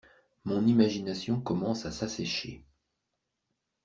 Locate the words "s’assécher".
1.91-2.65